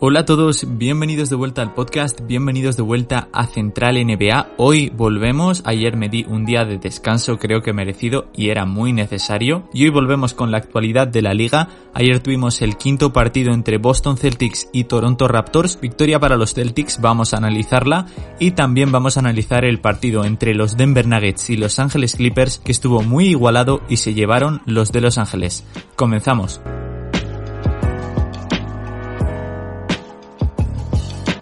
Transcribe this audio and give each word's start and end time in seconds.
Hola 0.00 0.20
a 0.20 0.24
todos, 0.24 0.64
bienvenidos 0.78 1.28
de 1.28 1.34
vuelta 1.34 1.60
al 1.60 1.74
podcast, 1.74 2.20
bienvenidos 2.24 2.76
de 2.76 2.84
vuelta 2.84 3.28
a 3.32 3.48
Central 3.48 3.96
NBA. 3.96 4.50
Hoy 4.56 4.92
volvemos, 4.94 5.62
ayer 5.64 5.96
me 5.96 6.08
di 6.08 6.24
un 6.28 6.44
día 6.44 6.64
de 6.64 6.78
descanso 6.78 7.36
creo 7.36 7.62
que 7.62 7.72
merecido 7.72 8.28
y 8.32 8.50
era 8.50 8.64
muy 8.64 8.92
necesario. 8.92 9.68
Y 9.72 9.82
hoy 9.82 9.90
volvemos 9.90 10.34
con 10.34 10.52
la 10.52 10.58
actualidad 10.58 11.08
de 11.08 11.20
la 11.20 11.34
liga. 11.34 11.70
Ayer 11.94 12.20
tuvimos 12.20 12.62
el 12.62 12.76
quinto 12.76 13.12
partido 13.12 13.52
entre 13.52 13.78
Boston 13.78 14.16
Celtics 14.16 14.68
y 14.72 14.84
Toronto 14.84 15.26
Raptors. 15.26 15.80
Victoria 15.80 16.20
para 16.20 16.36
los 16.36 16.54
Celtics, 16.54 17.00
vamos 17.00 17.34
a 17.34 17.38
analizarla. 17.38 18.06
Y 18.38 18.52
también 18.52 18.92
vamos 18.92 19.16
a 19.16 19.20
analizar 19.20 19.64
el 19.64 19.80
partido 19.80 20.24
entre 20.24 20.54
los 20.54 20.76
Denver 20.76 21.08
Nuggets 21.08 21.50
y 21.50 21.56
Los 21.56 21.80
Ángeles 21.80 22.14
Clippers 22.14 22.60
que 22.60 22.70
estuvo 22.70 23.02
muy 23.02 23.30
igualado 23.30 23.80
y 23.88 23.96
se 23.96 24.14
llevaron 24.14 24.62
los 24.64 24.92
de 24.92 25.00
Los 25.00 25.18
Ángeles. 25.18 25.64
Comenzamos. 25.96 26.60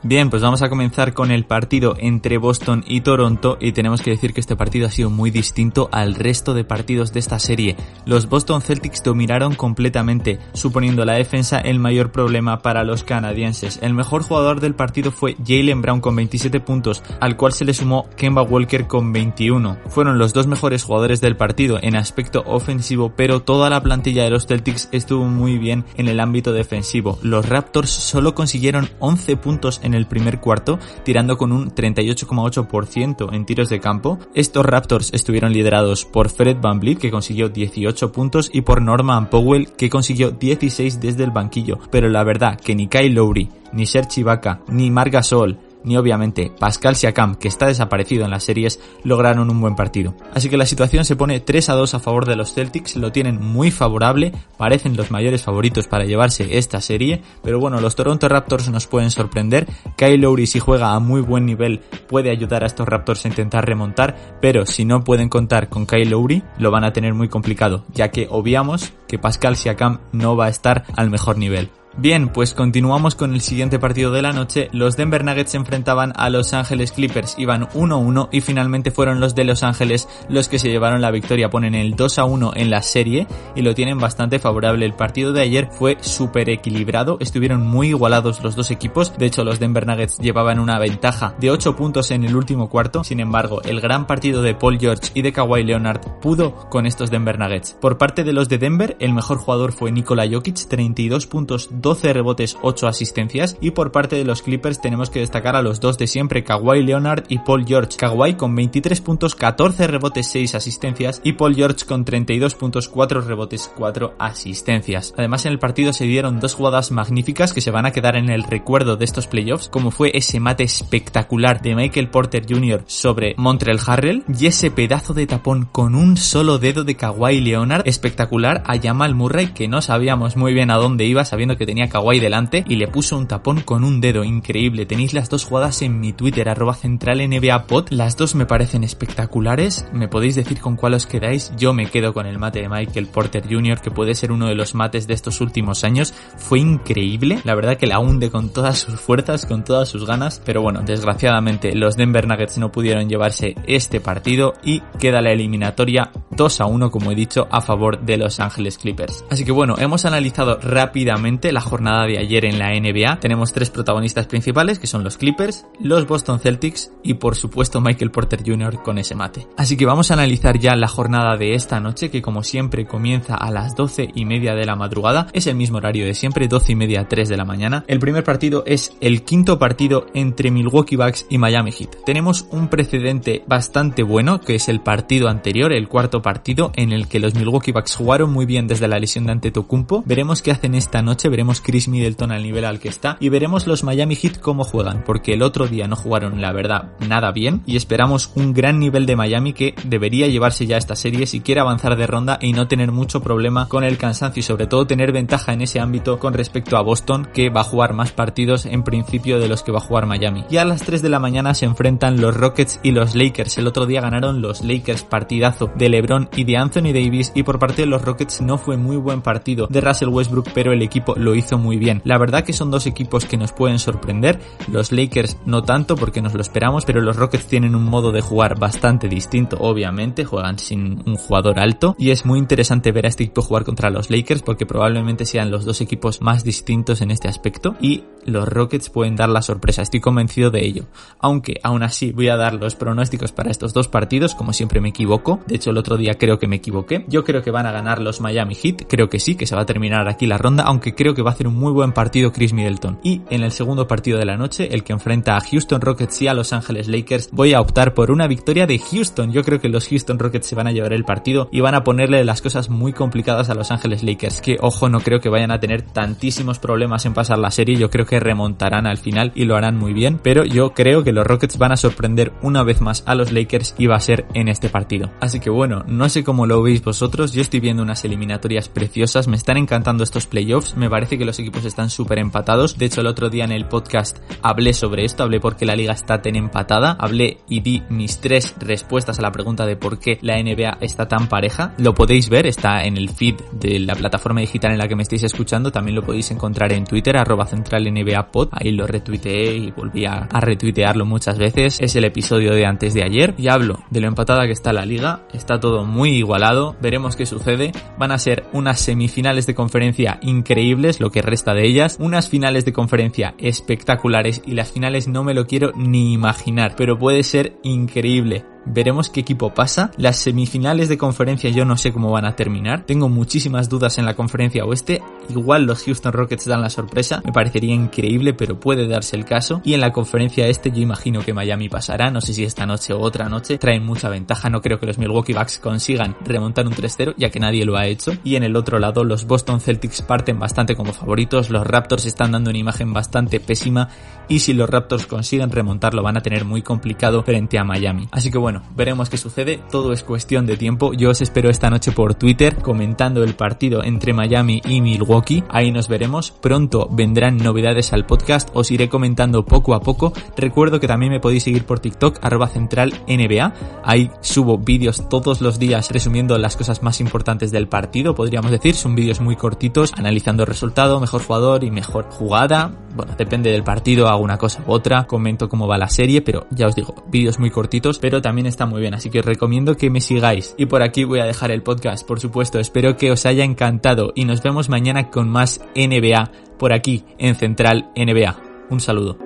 Bien, 0.09 0.31
pues 0.31 0.41
vamos 0.41 0.63
a 0.63 0.69
comenzar 0.69 1.15
con 1.15 1.33
el 1.33 1.47
partido 1.47 1.97
entre 1.99 2.39
Boston 2.39 2.85
y 2.87 3.01
Toronto 3.01 3.59
y 3.61 3.73
tenemos 3.73 4.03
que 4.03 4.13
decir 4.13 4.33
que 4.33 4.39
este 4.39 4.55
partido 4.55 4.87
ha 4.87 4.91
sido 4.93 5.11
muy 5.11 5.33
distinto 5.33 5.89
al 5.91 6.15
resto 6.15 6.55
de 6.55 6.63
partidos 6.63 7.13
de 7.13 7.19
esta 7.19 7.41
serie. 7.41 7.75
Los 8.05 8.29
Boston 8.29 8.63
Celtics 8.63 9.03
dominaron 9.03 9.57
completamente, 9.57 10.39
suponiendo 10.53 11.05
la 11.05 11.15
defensa 11.15 11.59
el 11.59 11.81
mayor 11.81 12.13
problema 12.13 12.63
para 12.63 12.85
los 12.85 13.03
canadienses. 13.03 13.81
El 13.83 13.95
mejor 13.95 14.23
jugador 14.23 14.61
del 14.61 14.77
partido 14.77 15.11
fue 15.11 15.35
Jalen 15.45 15.83
Brown 15.83 16.01
con 16.01 16.15
27 16.15 16.61
puntos, 16.61 17.03
al 17.19 17.37
cual 17.37 17.53
se 17.53 17.65
le 17.65 17.75
sumó 17.75 18.09
Kemba 18.17 18.43
Walker 18.43 18.87
con 18.87 19.13
21. 19.13 19.77
Fueron 19.89 20.19
los 20.19 20.33
dos 20.33 20.47
mejores 20.47 20.85
jugadores 20.85 21.21
del 21.21 21.37
partido 21.37 21.81
en 21.83 21.97
aspecto 21.97 22.45
ofensivo, 22.47 23.13
pero 23.17 23.43
toda 23.43 23.71
la 23.71 23.83
plantilla 23.83 24.23
de 24.23 24.31
los 24.31 24.47
Celtics 24.47 24.89
estuvo 24.93 25.25
muy 25.25 25.59
bien 25.59 25.85
en 25.97 26.07
el 26.07 26.21
ámbito 26.21 26.53
defensivo. 26.53 27.19
Los 27.23 27.49
Raptors 27.49 27.91
solo 27.91 28.37
consiguieron 28.37 28.89
11 29.01 29.37
puntos 29.39 29.81
en 29.83 29.96
el 29.96 29.96
primer 30.05 30.39
cuarto, 30.39 30.79
tirando 31.03 31.39
con 31.39 31.51
un 31.53 31.75
38,8% 31.75 33.33
en 33.33 33.47
tiros 33.47 33.71
de 33.71 33.81
campo. 33.81 34.19
Estos 34.35 34.67
Raptors 34.67 35.15
estuvieron 35.15 35.55
liderados 35.55 36.05
por 36.05 36.29
Fred 36.29 36.59
Van 36.61 36.81
que 36.81 37.11
consiguió 37.11 37.49
18 37.49 38.13
puntos, 38.13 38.51
y 38.53 38.61
por 38.61 38.83
Norman 38.83 39.31
Powell, 39.31 39.73
que 39.73 39.89
consiguió 39.89 40.31
16 40.33 41.01
desde 41.01 41.25
el 41.25 41.31
banquillo. 41.31 41.79
Pero 41.91 42.11
la 42.11 42.23
verdad 42.23 42.61
que 42.61 42.75
ni 42.75 42.89
Kyle 42.89 43.15
Lowry, 43.15 43.49
ni 43.73 43.87
Serge 43.87 44.21
Ibaka, 44.21 44.61
ni 44.69 44.91
Margasol, 44.91 45.59
ni 45.87 45.97
obviamente 45.97 46.53
Pascal 46.59 46.97
Siakam, 46.97 47.37
que 47.37 47.49
está 47.49 47.67
desaparecido 47.67 48.25
en 48.25 48.31
las 48.31 48.45
series, 48.45 48.81
lograron 49.05 49.51
un 49.51 49.61
buen 49.61 49.77
partido. 49.77 50.15
Así 50.35 50.51
que 50.51 50.59
la 50.59 50.67
situación 50.67 51.07
se 51.07 51.17
pone 51.17 51.41
3 51.41 51.71
a 51.71 51.75
2 51.75 51.95
a 51.95 52.01
favor 52.01 52.27
de 52.27 52.37
los 52.37 52.53
Celtics, 52.53 52.97
lo 52.97 53.13
tienen 53.13 53.41
muy 53.41 53.71
favorable, 53.71 54.33
parecen 54.59 54.97
los 54.97 55.11
mayores 55.11 55.43
favoritos 55.43 55.87
para 55.89 56.05
llevarse 56.05 56.59
esta 56.59 56.81
serie, 56.81 57.23
pero 57.43 57.61
bueno, 57.61 57.81
los 57.81 57.97
Toronto 57.97 58.29
Raptors 58.29 58.69
nos 58.69 58.87
pueden 58.87 59.11
sorprender. 59.11 59.67
Kyle 59.97 60.21
Lowry 60.21 60.47
si 60.47 60.59
juega 60.59 60.93
a 60.93 61.01
muy 61.01 61.21
buen 61.21 61.47
nivel 61.47 61.81
puede 62.09 62.31
ayudar 62.31 62.65
a 62.65 62.67
estos 62.67 62.89
Raptors 62.89 63.25
a 63.25 63.29
intentar 63.29 63.65
remontar, 63.65 64.17
pero 64.41 64.67
si 64.67 64.85
no 64.85 65.05
pueden 65.05 65.29
contar 65.29 65.69
con 65.69 65.87
Kyle 65.87 66.11
Lowry, 66.11 66.43
lo 66.59 66.71
van 66.71 66.85
a 66.85 66.93
tener 66.93 67.15
muy 67.15 67.29
complicado, 67.29 67.85
ya 67.95 68.11
que 68.11 68.27
obviamos 68.29 68.93
que 69.07 69.19
Pascal 69.19 69.57
Siakam 69.57 70.01
no 70.13 70.37
va 70.37 70.47
a 70.47 70.51
estar 70.51 70.85
al 70.97 71.11
mejor 71.11 71.39
nivel. 71.39 71.71
Bien, 71.99 72.29
pues 72.29 72.53
continuamos 72.53 73.15
con 73.15 73.33
el 73.33 73.41
siguiente 73.41 73.79
partido 73.79 74.13
de 74.13 74.21
la 74.21 74.33
noche. 74.33 74.69
Los 74.71 74.99
Denver 74.99 75.25
Nuggets 75.25 75.53
se 75.53 75.57
enfrentaban 75.57 76.13
a 76.15 76.29
Los 76.29 76.53
Ángeles 76.53 76.93
Clippers, 76.93 77.37
iban 77.39 77.71
1-1 77.71 78.29
y 78.33 78.43
finalmente 78.43 78.91
fueron 78.91 79.19
los 79.19 79.35
de 79.35 79.45
Los 79.45 79.63
Ángeles 79.63 80.07
los 80.29 80.51
que 80.51 80.59
se 80.59 80.69
llevaron 80.69 81.01
la 81.01 81.11
victoria. 81.11 81.49
Ponen 81.49 81.75
el 81.75 81.97
2-1 81.97 82.53
en 82.55 82.69
la 82.69 82.83
serie 82.83 83.27
y 83.55 83.63
lo 83.63 83.75
tienen 83.75 83.97
bastante 83.99 84.39
favorable. 84.39 84.85
El 84.85 84.93
partido 84.93 85.33
de 85.33 85.41
ayer 85.41 85.71
fue 85.73 85.97
súper 86.03 86.51
equilibrado, 86.51 87.17
estuvieron 87.19 87.67
muy 87.67 87.89
igualados 87.89 88.43
los 88.43 88.57
dos 88.57 88.71
equipos. 88.71 89.17
De 89.17 89.25
hecho, 89.25 89.43
los 89.43 89.59
Denver 89.59 89.87
Nuggets 89.87 90.19
llevaban 90.19 90.59
una 90.59 90.79
ventaja 90.79 91.35
de 91.41 91.51
8 91.51 91.77
puntos 91.77 92.11
en 92.11 92.25
el 92.25 92.37
último 92.37 92.69
cuarto. 92.69 93.05
Sin 93.05 93.21
embargo, 93.21 93.63
el 93.63 93.81
gran 93.81 94.07
partido 94.07 94.43
de 94.43 94.55
Paul 94.55 94.79
George 94.79 95.13
y 95.15 95.23
de 95.23 95.33
Kawhi 95.33 95.65
Leonard 95.65 96.03
pudo 96.21 96.69
con 96.69 96.85
estos 96.85 97.11
Denver 97.11 97.39
Nuggets. 97.39 97.73
Por 97.81 97.97
parte 97.97 98.23
de 98.23 98.35
los 98.35 98.51
de 98.51 98.59
Denver, 98.59 98.99
el 99.01 99.15
mejor 99.15 99.39
jugador 99.39 99.73
fue 99.73 99.91
Nikola 99.91 100.29
Jokic, 100.31 100.69
32 100.69 101.27
puntos, 101.27 101.71
12 101.87 102.13
rebotes, 102.15 102.59
8 102.63 102.89
asistencias. 102.89 103.57
Y 103.61 103.71
por 103.71 103.93
parte 103.93 104.17
de 104.17 104.25
los 104.25 104.43
Clippers 104.43 104.81
tenemos 104.81 105.09
que 105.09 105.21
destacar 105.21 105.55
a 105.55 105.63
los 105.63 105.79
dos 105.79 105.97
de 105.99 106.09
siempre, 106.09 106.43
Kawhi 106.43 106.83
Leonard 106.83 107.27
y 107.29 107.39
Paul 107.39 107.65
George. 107.65 107.97
Kawhi 107.97 108.35
con 108.35 108.57
23 108.57 109.01
puntos, 109.01 109.37
14 109.37 109.87
rebotes, 109.87 110.27
6 110.27 110.57
asistencias. 110.57 111.21
Y 111.23 111.35
Paul 111.35 111.55
George 111.55 111.87
con 111.87 112.05
32 112.05 112.57
puntos, 112.57 112.89
4 112.89 113.21
rebotes, 113.21 113.71
4 113.77 114.15
asistencias. 114.19 115.15
Además 115.17 115.47
en 115.47 115.53
el 115.53 115.61
partido 115.61 115.93
se 115.93 116.07
dieron 116.07 116.41
dos 116.41 116.55
jugadas 116.55 116.91
magníficas 116.91 117.53
que 117.53 117.61
se 117.61 117.71
van 117.71 117.87
a 117.87 117.93
quedar 117.93 118.17
en 118.17 118.31
el 118.31 118.43
recuerdo 118.43 118.97
de 118.97 119.05
estos 119.05 119.29
playoffs, 119.29 119.69
como 119.69 119.93
fue 119.93 120.11
ese 120.13 120.41
mate 120.41 120.65
espectacular 120.65 121.63
de 121.63 121.77
Michael 121.77 122.11
Porter 122.11 122.47
Jr. 122.49 122.83
sobre 122.89 123.37
Montreal 123.37 123.79
Harrell 123.87 124.25
y 124.27 124.47
ese 124.47 124.73
pedazo 124.73 125.15
de 125.15 125.29
tapón 125.29 125.69
con 125.71 125.95
un 125.95 126.17
solo 126.17 126.59
dedo 126.59 126.83
de 126.83 126.97
Kawhi 126.97 127.41
Leonard 127.41 127.87
espectacular 127.87 128.65
a 128.67 128.77
Jamal 128.77 129.15
Murray 129.15 129.53
que 129.53 129.69
no 129.69 129.81
sabíamos 129.83 130.37
muy 130.37 130.53
bien 130.53 130.73
a 130.73 130.79
dónde 130.79 131.05
iba 131.05 131.25
sabiendo 131.25 131.57
que 131.57 131.67
tenía 131.67 131.76
Kawhi 131.89 132.19
delante 132.19 132.65
y 132.67 132.77
le 132.77 132.89
puso 132.89 133.17
un 133.17 133.29
tapón 133.29 133.61
con 133.61 133.85
un 133.85 134.01
dedo 134.01 134.25
increíble. 134.25 134.87
Tenéis 134.87 135.13
las 135.13 135.29
dos 135.29 135.45
jugadas 135.45 135.83
en 135.83 136.01
mi 136.01 136.13
Twitter, 136.13 136.49
arroba 136.49 136.75
central 136.75 137.19
NBA 137.19 137.67
pod. 137.67 137.89
Las 137.91 138.17
dos 138.17 138.35
me 138.35 138.47
parecen 138.47 138.83
espectaculares. 138.83 139.87
Me 139.93 140.09
podéis 140.09 140.35
decir 140.35 140.61
con 140.61 140.77
cuál 140.77 140.95
os 140.95 141.07
quedáis. 141.07 141.53
Yo 141.57 141.73
me 141.73 141.87
quedo 141.87 142.13
con 142.13 142.27
el 142.27 142.39
mate 142.39 142.63
de 142.63 142.69
Michael 142.69 143.07
Porter 143.07 143.45
Jr., 143.49 143.81
que 143.81 143.91
puede 143.91 144.15
ser 144.15 144.33
uno 144.33 144.49
de 144.49 144.55
los 144.55 144.75
mates 144.75 145.07
de 145.07 145.15
estos 145.15 145.41
últimos 145.41 145.85
años. 145.85 146.15
Fue 146.37 146.59
increíble. 146.59 147.41
La 147.45 147.55
verdad 147.55 147.77
que 147.77 147.87
la 147.87 147.99
hunde 147.99 148.31
con 148.31 148.49
todas 148.51 148.79
sus 148.79 148.99
fuerzas, 148.99 149.47
con 149.47 149.65
todas 149.65 149.89
sus 149.89 150.07
ganas. 150.07 150.41
Pero 150.45 150.63
bueno, 150.63 150.81
desgraciadamente 150.85 151.75
los 151.75 151.97
Denver 151.97 152.27
Nuggets 152.27 152.59
no 152.59 152.73
pudieron 152.73 153.09
llevarse 153.09 153.55
este 153.67 154.01
partido 154.01 154.55
y 154.65 154.81
queda 154.99 155.21
la 155.21 155.33
eliminatoria 155.33 156.11
2 156.31 156.61
a 156.61 156.67
1, 156.67 156.91
como 156.91 157.13
he 157.13 157.15
dicho, 157.15 157.49
a 157.51 157.61
favor 157.61 158.01
de 158.01 158.17
Los 158.17 158.41
Ángeles 158.41 158.79
Clippers. 158.79 159.25
Así 159.31 159.45
que 159.45 159.53
bueno, 159.53 159.77
hemos 159.79 160.05
analizado 160.05 160.59
rápidamente 160.61 161.53
la 161.53 161.61
jornada 161.67 162.07
de 162.07 162.19
ayer 162.19 162.47
en 162.47 162.59
la 162.59 162.71
NBA. 162.71 163.21
Tenemos 163.21 163.53
tres 163.53 163.69
protagonistas 163.69 164.27
principales, 164.27 164.79
que 164.79 164.87
son 164.87 165.05
los 165.05 165.19
Clippers, 165.19 165.67
los 165.79 166.07
Boston 166.07 166.41
Celtics 166.41 166.91
y 167.03 167.15
por 167.15 167.37
supuesto 167.37 167.81
Michael 167.83 168.11
Porter 168.11 168.43
Jr. 168.45 168.83
con 168.83 168.97
ese 168.99 169.15
mate. 169.15 169.47
Así 169.57 169.77
que 169.77 169.85
vamos 169.85 170.11
a 170.11 170.15
analizar 170.15 170.59
ya 170.59 170.75
la 170.77 170.89
jornada 170.89 171.37
de 171.37 171.55
esta 171.55 171.81
noche, 171.81 172.11
que 172.11 172.23
como 172.23 172.43
siempre 172.43 172.87
comienza 172.87 173.35
a 173.35 173.51
las 173.51 173.77
12 173.77 174.11
y 174.15 174.25
media 174.25 174.55
de 174.55 174.65
la 174.65 174.77
madrugada. 174.77 175.27
Es 175.33 175.47
el 175.47 175.57
mismo 175.57 175.79
horario 175.79 176.07
de 176.07 176.15
siempre, 176.15 176.49
12 176.49 176.73
y 176.73 176.77
media 176.77 177.01
a 177.03 177.09
3 177.09 177.29
de 177.29 177.37
la 177.37 177.45
mañana. 177.45 177.85
El 177.87 177.99
primer 177.99 178.25
partido 178.25 178.65
es 178.67 178.93
el 179.01 179.23
quinto 179.23 179.59
partido 179.59 180.07
entre 180.15 180.51
Milwaukee 180.51 180.97
Bucks 180.97 181.27
y 181.29 181.39
Miami 181.39 181.73
Heat. 181.73 182.05
Tenemos 182.05 182.47
un 182.51 182.69
precedente 182.69 183.45
bastante 183.47 184.03
bueno, 184.03 184.41
que 184.41 184.55
es 184.55 184.69
el 184.69 184.81
partido 184.81 185.29
anterior, 185.29 185.73
el 185.73 185.89
cuarto 185.89 186.23
partido, 186.23 186.73
en 186.77 186.93
el 186.93 187.09
que 187.09 187.21
los 187.21 187.35
Milwaukee 187.35 187.73
Bucks 187.73 187.97
jugaron 187.97 188.33
muy 188.33 188.47
bien 188.47 188.67
desde 188.67 188.89
la 188.89 188.99
lesión 188.99 189.27
de 189.27 189.33
Antetokounmpo. 189.33 190.03
Veremos 190.07 190.43
qué 190.43 190.51
hacen 190.51 190.75
esta 190.75 191.03
noche, 191.03 191.29
veremos 191.29 191.46
Chris 191.61 191.89
Middleton 191.89 192.33
al 192.33 192.43
nivel 192.43 192.65
al 192.65 192.81
que 192.81 192.89
está 192.89 193.17
y 193.21 193.29
veremos 193.29 193.67
los 193.67 193.85
Miami 193.85 194.17
Heat 194.17 194.41
cómo 194.41 194.65
juegan, 194.65 195.05
porque 195.05 195.35
el 195.35 195.43
otro 195.43 195.67
día 195.67 195.87
no 195.89 195.97
jugaron 195.97 196.41
la 196.41 196.53
verdad 196.53 196.93
nada 197.07 197.33
bien 197.33 197.63
y 197.67 197.77
esperamos 197.77 198.33
un 198.35 198.53
gran 198.53 198.79
nivel 198.79 199.07
de 199.07 199.17
Miami 199.17 199.53
que 199.53 199.75
debería 199.85 200.27
llevarse 200.27 200.67
ya 200.67 200.77
esta 200.77 200.97
serie 200.97 201.27
si 201.27 201.41
quiere 201.41 201.61
avanzar 201.61 201.97
de 201.97 202.07
ronda 202.07 202.39
y 202.41 202.53
no 202.53 202.69
tener 202.69 202.93
mucho 202.93 203.23
problema 203.23 203.69
con 203.69 203.85
el 203.85 203.99
cansancio 203.99 204.41
y 204.41 204.43
sobre 204.43 204.67
todo 204.67 204.87
tener 204.87 205.13
ventaja 205.13 205.53
en 205.53 205.63
ese 205.63 205.81
ámbito 205.81 206.19
con 206.19 206.35
respecto 206.35 206.77
a 206.77 206.83
Boston 206.83 207.29
que 207.33 207.51
va 207.51 207.61
a 207.61 207.65
jugar 207.65 207.93
más 207.93 208.13
partidos 208.13 208.67
en 208.67 208.83
principio 208.83 209.39
de 209.39 209.49
los 209.49 209.63
que 209.63 209.73
va 209.73 209.79
a 209.79 209.83
jugar 209.83 210.07
Miami. 210.07 210.45
Y 210.51 210.57
a 210.57 210.65
las 210.65 210.83
3 210.83 211.03
de 211.03 211.09
la 211.09 211.21
mañana 211.21 211.55
se 211.55 211.67
enfrentan 211.67 212.21
los 212.21 212.37
Rockets 212.37 212.81
y 212.83 212.91
los 212.91 213.15
Lakers. 213.15 213.59
El 213.59 213.67
otro 213.67 213.87
día 213.87 214.01
ganaron 214.01 214.43
los 214.43 214.63
Lakers 214.63 215.03
partidazo 215.03 215.71
de 215.77 215.89
LeBron 215.89 216.29
y 216.37 216.45
de 216.45 216.57
Anthony 216.57 216.93
Davis 216.93 217.33
y 217.35 217.43
por 217.43 217.59
parte 217.59 217.83
de 217.83 217.87
los 217.87 218.03
Rockets 218.03 218.41
no 218.41 218.59
fue 218.59 218.77
muy 218.77 218.97
buen 218.97 219.23
partido 219.23 219.67
de 219.69 219.81
Russell 219.81 220.09
Westbrook 220.09 220.51
pero 220.55 220.73
el 220.73 220.83
equipo 220.83 221.15
lo 221.17 221.35
hizo 221.37 221.59
muy 221.59 221.77
bien. 221.77 222.03
La 222.05 222.19
verdad 222.19 222.45
que 222.45 222.53
son 222.53 222.71
dos 222.71 222.87
equipos 222.87 223.25
que 223.25 223.37
nos 223.37 223.53
pueden 223.53 223.79
sorprender, 223.79 224.41
los 224.69 224.93
Lakers 224.93 225.39
no 225.47 225.63
tanto 225.63 225.97
porque 225.97 226.23
nos 226.23 226.35
lo 226.35 226.41
esperamos, 226.41 226.85
pero 226.85 227.01
los 227.01 227.17
Rockets 227.17 227.47
tienen 227.47 227.75
un 227.75 227.85
modo 227.85 228.13
de 228.13 228.21
jugar 228.21 228.59
bastante 228.59 229.09
distinto, 229.09 229.57
obviamente, 229.61 230.25
juegan 230.25 230.59
sin 230.59 231.03
un 231.07 231.17
jugador 231.17 231.59
alto. 231.59 231.95
Y 231.99 232.11
es 232.11 232.25
muy 232.25 232.39
interesante 232.39 232.93
ver 232.93 233.07
a 233.07 233.09
este 233.09 233.25
equipo 233.25 233.43
jugar 233.43 233.65
contra 233.65 233.91
los 233.91 234.11
Lakers 234.11 234.43
porque 234.43 234.67
probablemente 234.67 235.25
sean 235.25 235.51
los 235.51 235.65
dos 235.65 235.81
equipos 235.81 236.21
más 236.21 236.45
distintos 236.45 237.01
en 237.01 237.11
este 237.11 237.29
aspecto 237.29 237.77
y 237.81 238.05
los 238.25 238.49
Rockets 238.49 238.91
pueden 238.91 239.17
dar 239.17 239.29
la 239.29 239.43
sorpresa, 239.43 239.83
estoy 239.83 240.01
convencido 240.01 240.51
de 240.51 240.65
ello. 240.65 240.87
Aunque 241.21 241.61
aún 241.63 241.83
así 241.83 242.13
voy 242.13 242.29
a 242.29 242.37
dar 242.37 242.55
los 242.55 242.75
pronósticos 242.75 243.33
para 243.33 243.51
estos 243.51 243.73
dos 243.73 243.89
partidos, 243.89 244.35
como 244.35 244.53
siempre 244.53 244.81
me 244.81 244.89
equivoco, 244.89 245.41
de 245.47 245.57
hecho 245.57 245.71
el 245.71 245.79
otro 245.79 245.97
día 245.97 246.15
creo 246.15 246.39
que 246.39 246.49
me 246.49 246.57
equivoqué. 246.57 247.05
Yo 247.09 247.25
creo 247.25 247.43
que 247.43 247.51
van 247.51 247.67
a 247.67 247.73
ganar 247.73 248.01
los 248.01 248.21
Miami 248.21 248.55
Heat, 248.55 248.87
creo 248.89 249.09
que 249.09 249.21
sí, 249.21 249.37
que 249.37 249.47
se 249.47 249.55
va 249.55 249.63
a 249.63 249.67
terminar 249.67 250.09
aquí 250.09 250.27
la 250.27 250.39
ronda, 250.39 250.65
aunque 250.65 250.95
creo 250.95 251.15
que 251.15 251.23
va 251.27 251.31
a 251.31 251.35
hacer 251.35 251.49
un 251.49 251.57
muy 251.57 251.73
buen 251.73 251.93
partido 251.93 252.33
Chris 252.33 252.53
Middleton. 252.53 252.99
Y 253.03 253.23
en 253.31 253.43
el 253.43 253.53
segundo 253.53 253.87
partido 253.89 254.19
de 254.19 254.25
la 254.25 254.37
noche, 254.37 254.69
el 254.73 254.85
que 254.85 254.93
enfrenta 254.93 255.37
a 255.37 255.41
Houston 255.41 255.81
Rockets 255.81 256.23
y 256.23 256.29
a 256.29 256.35
Los 256.35 256.53
Angeles 256.53 256.89
Lakers, 256.89 257.31
voy 257.33 257.53
a 257.53 257.61
optar 257.61 257.95
por 257.95 258.11
una 258.11 258.27
victoria 258.27 258.67
de 258.67 258.79
Houston. 258.79 259.33
Yo 259.33 259.43
creo 259.43 259.61
que 259.61 259.69
los 259.69 259.89
Houston 259.89 260.19
Rockets 260.19 260.47
se 260.47 260.55
van 260.55 260.69
a 260.69 260.73
llevar 260.73 260.93
el 260.93 261.05
partido 261.05 261.49
y 261.53 261.61
van 261.61 261.75
a 261.75 261.85
ponerle 261.85 262.25
las 262.25 262.43
cosas 262.43 262.71
muy 262.71 262.93
complicadas 262.93 263.51
a 263.51 263.55
Los 263.55 263.71
Angeles 263.71 264.03
Lakers, 264.03 264.41
que 264.41 264.57
ojo, 264.61 264.89
no 264.89 265.01
creo 265.01 265.21
que 265.21 265.29
vayan 265.29 265.51
a 265.51 265.61
tener 265.61 265.83
tantísimos 265.83 266.59
problemas 266.59 267.07
en 267.07 267.15
pasar 267.15 267.39
la 267.39 267.51
serie, 267.51 267.77
yo 267.77 267.91
creo 267.91 268.07
que 268.07 268.21
remontarán 268.21 268.87
al 268.87 268.99
final 268.99 269.33
y 269.35 269.45
lo 269.45 269.57
harán 269.57 269.77
muy 269.77 269.93
bien, 269.93 270.21
pero 270.23 270.45
yo 270.45 270.73
creo 270.75 271.03
que 271.03 271.13
los 271.13 271.27
Rockets 271.27 271.59
van 271.59 271.73
a 271.73 271.77
sorprender 271.77 272.33
una 272.43 272.63
vez 272.63 272.81
más 272.81 273.03
a 273.07 273.15
los 273.15 273.33
Lakers 273.33 273.75
y 273.79 273.87
va 273.87 273.97
a 273.97 274.01
ser 274.01 274.27
en 274.35 274.49
este 274.49 274.69
partido. 274.69 275.11
Así 275.21 275.41
que 275.41 275.51
bueno, 275.51 275.85
no 275.87 276.09
sé 276.09 276.25
cómo 276.25 276.47
lo 276.47 276.63
veis 276.63 276.83
vosotros, 276.83 277.33
yo 277.33 277.43
estoy 277.43 277.61
viendo 277.61 277.83
unas 277.83 278.05
eliminatorias 278.05 278.69
preciosas, 278.69 279.29
me 279.29 279.37
están 279.37 279.57
encantando 279.57 280.05
estos 280.05 280.27
playoffs, 280.27 280.77
me 280.77 280.91
parece 280.91 281.16
que 281.19 281.25
los 281.25 281.39
equipos 281.39 281.65
están 281.65 281.91
súper 281.91 282.19
empatados, 282.19 282.79
de 282.79 282.87
hecho 282.87 283.01
el 283.01 283.07
otro 283.07 283.31
día 283.31 283.45
en 283.45 283.53
el 283.53 283.67
podcast 283.67 284.19
hablé 284.43 284.73
sobre 284.73 285.05
esto, 285.05 285.23
hablé 285.23 285.41
por 285.41 285.57
qué 285.57 285.67
la 285.67 285.77
liga 285.77 285.93
está 285.93 286.23
tan 286.23 286.37
empatada, 286.37 286.97
hablé 286.99 287.39
y 287.49 287.61
di 287.61 287.83
mis 287.89 288.21
tres 288.21 288.55
respuestas 288.59 289.19
a 289.19 289.23
la 289.23 289.33
pregunta 289.33 289.67
de 289.67 289.77
por 289.77 289.99
qué 289.99 290.19
la 290.23 290.43
NBA 290.43 290.79
está 290.81 291.09
tan 291.09 291.29
pareja, 291.29 291.75
lo 291.79 291.95
podéis 291.95 292.29
ver, 292.29 292.47
está 292.47 292.85
en 292.85 292.97
el 292.97 293.11
feed 293.11 293.37
de 293.53 293.79
la 293.79 293.95
plataforma 293.95 294.41
digital 294.41 294.73
en 294.73 294.79
la 294.79 294.89
que 294.89 294.97
me 294.97 295.03
estáis 295.03 295.23
escuchando, 295.23 295.73
también 295.73 295.97
lo 295.97 296.03
podéis 296.03 296.31
encontrar 296.31 296.73
en 296.73 296.85
Twitter, 296.85 297.17
arroba 297.17 297.47
central 297.47 297.85
NBA 297.85 298.31
pod, 298.31 298.49
ahí 298.53 298.73
lo 298.73 298.87
retuiteé 298.87 299.57
y 299.57 299.71
volví 299.71 300.05
a, 300.05 300.29
retuitearlo 300.41 301.05
muchas 301.05 301.39
veces, 301.39 301.79
es 301.81 301.97
el 301.97 302.05
episodio 302.05 302.53
de 302.53 302.67
antes 302.67 302.95
de 302.95 303.03
ayer. 303.03 303.35
Y 303.39 303.49
hablo 303.49 303.83
de 303.91 304.01
lo 304.01 304.09
empatada 304.09 304.47
que 304.47 304.53
está 304.53 304.73
la 304.73 304.85
liga, 304.85 305.23
está 305.33 305.59
todo 305.59 305.85
muy 305.85 306.11
igualado, 306.11 306.77
veremos 306.81 307.17
qué 307.17 307.27
sucede, 307.27 307.73
van 307.99 308.13
a 308.13 308.19
ser 308.19 308.45
unas 308.53 308.81
semifinales 308.81 309.47
de 309.47 309.55
conferencia 309.55 310.19
increíbles, 310.23 311.01
lo 311.07 311.13
que 311.13 311.23
resta 311.23 311.55
de 311.55 311.65
ellas, 311.65 311.99
unas 312.01 312.29
finales 312.29 312.65
de 312.65 312.73
conferencia 312.73 313.37
espectaculares 313.39 314.43
y 314.45 314.55
las 314.55 314.73
finales 314.73 315.07
no 315.07 315.23
me 315.23 315.35
lo 315.35 315.47
quiero 315.47 315.71
ni 315.77 316.13
imaginar, 316.13 316.75
pero 316.77 316.99
puede 316.99 317.23
ser 317.23 317.57
increíble. 317.63 318.45
Veremos 318.67 319.11
qué 319.11 319.21
equipo 319.21 319.55
pasa. 319.55 319.91
Las 319.97 320.17
semifinales 320.19 320.89
de 320.89 320.99
conferencia 320.99 321.51
yo 321.51 321.65
no 321.65 321.77
sé 321.77 321.93
cómo 321.93 322.11
van 322.11 322.25
a 322.25 322.35
terminar. 322.35 322.85
Tengo 322.85 323.09
muchísimas 323.09 323.69
dudas 323.69 323.99
en 323.99 324.05
la 324.05 324.15
conferencia 324.15 324.65
oeste. 324.65 325.03
Igual 325.31 325.65
los 325.65 325.85
Houston 325.85 326.13
Rockets 326.13 326.47
dan 326.47 326.61
la 326.61 326.71
sorpresa. 326.71 327.23
Me 327.25 327.33
parecería 327.33 327.75
increíble, 327.75 328.35
pero 328.35 328.59
puede 328.59 328.89
darse 328.89 329.17
el 329.17 329.25
caso. 329.25 329.61
Y 329.65 329.75
en 329.75 329.81
la 329.81 329.93
conferencia 329.93 330.49
este 330.49 330.71
yo 330.71 330.81
imagino 330.81 331.21
que 331.21 331.33
Miami 331.33 331.69
pasará. 331.69 332.11
No 332.11 332.21
sé 332.21 332.35
si 332.35 332.45
esta 332.45 332.67
noche 332.67 332.93
o 332.93 333.01
otra 333.01 333.29
noche. 333.29 333.59
Traen 333.59 333.85
mucha 333.85 334.09
ventaja. 334.09 334.51
No 334.51 334.61
creo 334.61 334.81
que 334.81 334.87
los 334.87 334.99
Milwaukee 334.99 335.33
Bucks 335.33 335.59
consigan 335.59 336.17
remontar 336.25 336.67
un 336.67 336.75
3-0, 336.75 337.15
ya 337.17 337.31
que 337.31 337.41
nadie 337.41 337.65
lo 337.65 337.77
ha 337.77 337.87
hecho. 337.87 338.13
Y 338.25 338.37
en 338.37 338.43
el 338.43 338.57
otro 338.57 338.79
lado, 338.79 339.05
los 339.05 339.27
Boston 339.27 339.61
Celtics 339.61 340.03
parten 340.03 340.39
bastante 340.39 340.75
como 340.75 340.93
favoritos. 340.93 341.51
Los 341.51 341.67
Raptors 341.67 342.07
están 342.07 342.33
dando 342.33 342.51
una 342.51 342.59
imagen 342.59 342.93
bastante 342.93 343.39
pésima. 343.39 343.89
Y 344.29 344.41
si 344.41 344.55
los 344.55 344.69
Raptors 344.69 345.07
consiguen 345.07 345.51
remontarlo, 345.51 346.03
van 346.03 346.17
a 346.17 346.23
tener 346.23 346.45
muy 346.45 346.63
complicado 346.63 347.23
frente 347.23 347.59
a 347.59 347.65
Miami. 347.65 348.09
Así 348.11 348.31
que 348.31 348.39
bueno, 348.39 348.56
veremos 348.75 349.11
qué 349.11 349.17
sucede, 349.17 349.61
todo 349.71 349.93
es 349.93 350.03
cuestión 350.03 350.47
de 350.47 350.57
tiempo. 350.57 350.93
Yo 350.93 351.11
os 351.11 351.21
espero 351.21 351.51
esta 351.51 351.71
noche 351.71 351.93
por 351.93 352.15
Twitter 352.15 352.57
comentando 352.57 353.23
el 353.23 353.35
partido 353.35 353.83
entre 353.85 354.13
Miami 354.13 354.61
y 354.65 354.81
Milwaukee. 354.81 355.45
Ahí 355.49 355.73
nos 355.73 355.89
veremos. 355.89 356.31
Pronto 356.31 356.89
vendrán 356.91 357.37
novedades 357.37 357.93
al 357.93 358.07
podcast, 358.07 358.51
os 358.55 358.71
iré 358.71 358.89
comentando 358.89 359.45
poco 359.45 359.75
a 359.75 359.81
poco. 359.81 360.13
Recuerdo 360.37 360.81
que 360.81 360.89
también 360.89 361.13
me 361.13 361.21
podéis 361.21 361.45
seguir 361.45 361.65
por 361.65 361.81
TikTok, 361.81 362.19
arroba 362.23 362.49
central 362.49 362.93
NBA. 363.07 363.55
Ahí 363.85 364.11
subo 364.21 364.59
vídeos 364.59 365.09
todos 365.09 365.41
los 365.41 365.59
días 365.59 365.91
resumiendo 365.91 366.39
las 366.39 366.57
cosas 366.57 366.83
más 366.83 367.01
importantes 367.01 367.51
del 367.51 367.69
partido, 367.69 368.15
podríamos 368.15 368.51
decir. 368.51 368.75
Son 368.75 368.95
vídeos 368.95 369.21
muy 369.21 369.37
cortitos, 369.37 369.93
analizando 369.97 370.43
el 370.43 370.49
resultado, 370.49 371.01
mejor 371.01 371.23
jugador 371.23 371.65
y 371.65 371.71
mejor 371.71 372.07
jugada. 372.11 372.73
Bueno, 372.95 373.15
depende 373.17 373.51
del 373.51 373.63
partido, 373.63 374.09
hago 374.09 374.23
una 374.23 374.39
cosa 374.39 374.63
u 374.67 374.73
otra, 374.73 375.07
comento 375.07 375.49
cómo 375.49 375.69
va 375.69 375.77
la 375.77 375.89
serie, 375.89 376.23
pero 376.23 376.47
ya 376.51 376.67
os 376.67 376.75
digo, 376.75 376.95
vídeos 377.09 377.39
muy 377.39 377.51
cortitos, 377.51 377.99
pero 377.99 378.23
está 378.47 378.67
muy 378.67 378.81
bien, 378.81 378.95
así 378.95 379.11
que 379.11 379.21
os 379.21 379.27
recomiendo 379.27 379.77
que 379.77 379.91
me 379.91 380.01
sigáis. 380.01 380.55
Y 380.57 380.67
por 380.67 380.83
aquí 380.83 381.05
voy 381.05 381.21
a 381.21 381.25
dejar 381.25 381.51
el 381.51 381.63
podcast, 381.63 382.07
por 382.07 382.21
supuesto, 382.21 382.59
espero 382.59 382.97
que 382.97 383.11
os 383.11 383.27
haya 383.27 383.45
encantado 383.45 384.13
y 384.15 384.25
nos 384.25 384.43
vemos 384.43 384.69
mañana 384.69 385.11
con 385.11 385.29
más 385.29 385.61
NBA 385.75 386.31
por 386.59 386.73
aquí 386.73 387.05
en 387.19 387.35
Central 387.35 387.91
NBA. 387.97 388.41
Un 388.71 388.81
saludo. 388.81 389.26